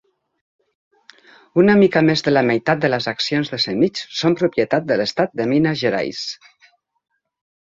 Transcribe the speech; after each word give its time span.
Una 1.63 1.75
mica 1.81 2.01
més 2.07 2.25
de 2.27 2.33
la 2.33 2.43
meitat 2.47 2.81
de 2.85 2.91
les 2.93 3.09
accions 3.13 3.53
de 3.53 3.59
Cemig 3.67 4.01
són 4.23 4.39
propietat 4.41 4.89
de 4.93 4.99
l'estat 5.03 5.39
de 5.43 5.47
Minas 5.53 5.81
Gerais. 5.83 6.25